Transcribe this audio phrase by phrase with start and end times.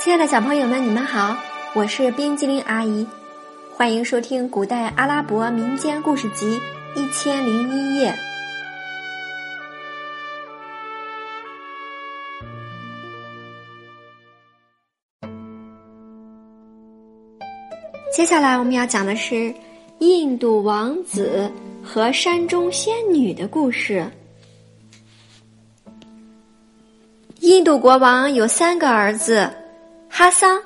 [0.00, 1.36] 亲爱的小朋友们，你们好，
[1.74, 3.04] 我是冰激凌阿姨，
[3.74, 6.56] 欢迎收听古代阿拉伯民间故事集
[7.00, 8.12] 《一千零一夜》。
[18.12, 19.52] 接下来我们要讲的是
[19.98, 21.50] 印度王子
[21.82, 24.08] 和山中仙女的故事。
[27.40, 29.50] 印度国王有三个儿子。
[30.18, 30.60] 哈桑、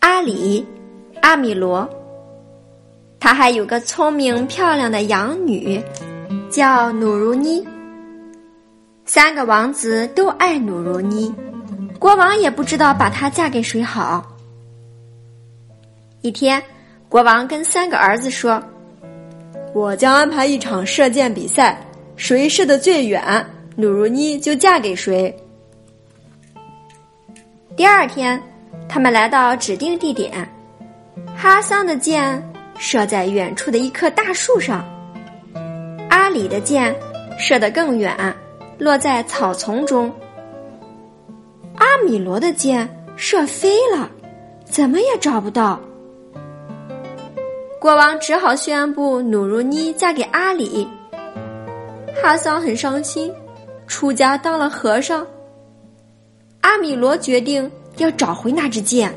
[0.00, 0.66] 阿里、
[1.22, 1.88] 阿米罗，
[3.18, 5.82] 他还有个聪明漂亮的养女，
[6.50, 7.66] 叫努如妮。
[9.06, 11.34] 三个王子都爱努如妮，
[11.98, 14.22] 国王也不知道把她嫁给谁好。
[16.20, 16.62] 一天，
[17.08, 18.62] 国王跟三个儿子说
[19.72, 21.82] ：“我将安排一场射箭比赛，
[22.16, 23.22] 谁射得最远，
[23.74, 25.34] 努如妮就嫁给谁。”
[27.74, 28.38] 第二天。
[28.92, 30.46] 他们来到指定地点，
[31.34, 34.84] 哈桑的箭射在远处的一棵大树上，
[36.10, 36.94] 阿里的箭
[37.38, 38.14] 射得更远，
[38.76, 40.12] 落在草丛中。
[41.76, 44.10] 阿米罗的箭射飞了，
[44.66, 45.80] 怎么也找不到。
[47.80, 50.86] 国王只好宣布努如妮嫁给阿里。
[52.22, 53.32] 哈桑很伤心，
[53.86, 55.26] 出家当了和尚。
[56.60, 57.72] 阿米罗决定。
[57.96, 59.12] 要找回那支箭。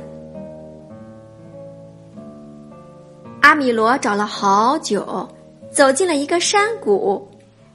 [3.42, 5.28] 阿米罗找了好久，
[5.72, 7.28] 走进了一个山谷，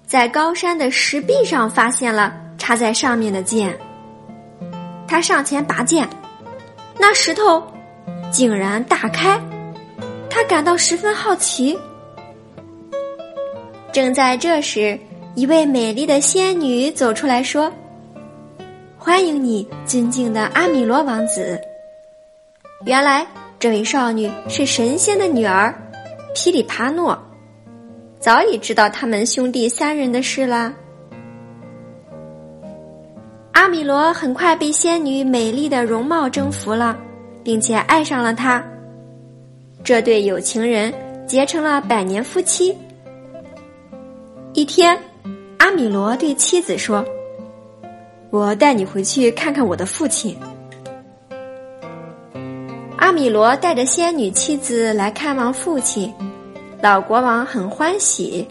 [0.07, 3.79] 在高山的石壁上发现了插在上面的箭。
[5.07, 6.09] 他上前拔剑，
[6.99, 7.63] 那石头
[8.31, 9.41] 竟然大开，
[10.29, 11.79] 他感到十分好奇。
[13.93, 14.99] 正在这时，
[15.35, 17.73] 一位美丽的仙女走出来说。
[19.03, 21.59] 欢迎你，尊敬的阿米罗王子。
[22.85, 23.27] 原来
[23.59, 25.75] 这位少女是神仙的女儿，
[26.35, 27.19] 噼里帕诺，
[28.19, 30.71] 早已知道他们兄弟三人的事啦。
[33.53, 36.95] 阿米罗很快被仙女美丽的容貌征服了，
[37.43, 38.63] 并且爱上了她。
[39.83, 40.93] 这对有情人
[41.27, 42.77] 结成了百年夫妻。
[44.53, 44.95] 一天，
[45.57, 47.03] 阿米罗对妻子说。
[48.31, 50.37] 我带你回去看看我的父亲。
[52.97, 56.13] 阿米罗带着仙女妻子来看望父亲，
[56.81, 58.47] 老国王很欢喜。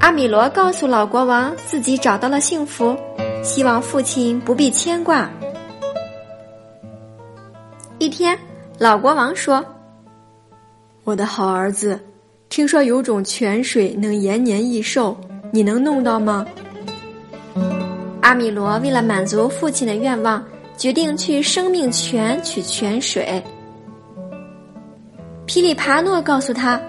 [0.00, 2.96] 阿米罗告诉老国王自己找到了幸福，
[3.44, 5.30] 希望父亲不必牵挂。
[7.98, 8.36] 一天，
[8.78, 9.64] 老国王说
[11.04, 12.00] ：“我的好儿子，
[12.48, 15.16] 听说有种泉水能延年益寿，
[15.52, 16.44] 你能弄到吗？”
[18.30, 20.40] 阿米罗为了满足父亲的愿望，
[20.76, 23.42] 决定去生命泉取泉水。
[25.46, 26.80] 噼里帕诺告诉他，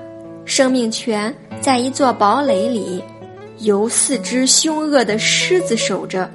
[0.46, 3.04] 生命泉在一座堡垒里，
[3.58, 6.30] 由四只凶恶的狮子守着。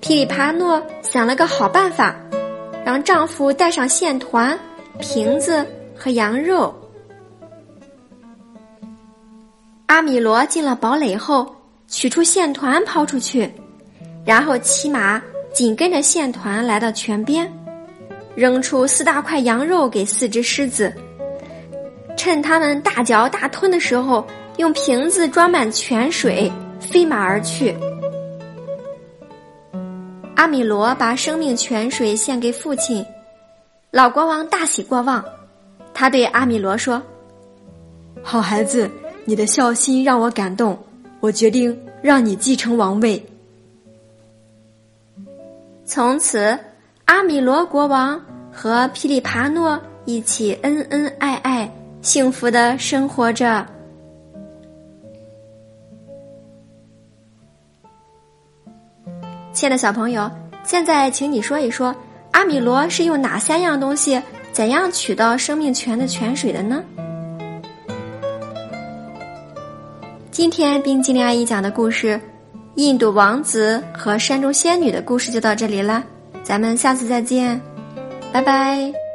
[0.00, 2.14] 噼里帕诺想了个好办法，
[2.84, 4.58] 让丈夫带上线团、
[5.00, 6.74] 瓶子和羊肉。
[9.86, 11.54] 阿米罗进了堡垒后。
[11.88, 13.50] 取出线团抛出去，
[14.24, 15.20] 然后骑马
[15.54, 17.50] 紧跟着线团来到泉边，
[18.36, 20.92] 扔出四大块羊肉给四只狮子，
[22.14, 24.24] 趁它们大嚼大吞的时候，
[24.58, 27.74] 用瓶子装满泉水飞马而去。
[30.36, 33.04] 阿米罗把生命泉水献给父亲，
[33.90, 35.24] 老国王大喜过望，
[35.94, 37.02] 他对阿米罗说
[38.22, 38.88] ：“好孩子，
[39.24, 40.78] 你的孝心让我感动。”
[41.20, 43.24] 我决定让你继承王位。
[45.84, 46.58] 从此，
[47.06, 48.20] 阿米罗国王
[48.52, 53.66] 和噼里帕诺一起恩恩爱爱，幸福的生活着。
[59.52, 60.30] 亲爱的小朋友，
[60.62, 61.92] 现在请你说一说，
[62.30, 64.22] 阿米罗是用哪三样东西，
[64.52, 66.84] 怎样取到生命泉的泉水的呢？
[70.38, 72.14] 今天冰激凌阿姨讲的故事
[72.76, 76.00] 《印度王子和山中仙女》的故事就到这里了，
[76.44, 77.60] 咱们下次再见，
[78.32, 79.07] 拜拜。